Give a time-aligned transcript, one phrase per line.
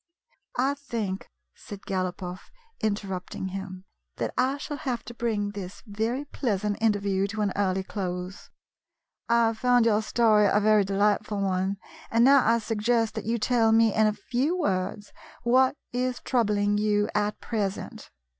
[0.69, 2.49] "I think," said Galopoff,
[2.81, 3.85] interrupting him,
[4.17, 8.49] "that I shall have to bring this very pleasant interview to an early close.
[9.29, 11.77] I have found your story a very delightful one,
[12.09, 16.79] and now I suggest that you tell me in a few words what is troubling
[16.79, 18.09] you at present.